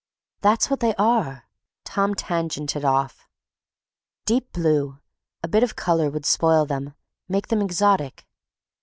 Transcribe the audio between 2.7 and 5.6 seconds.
off, "deep blue—a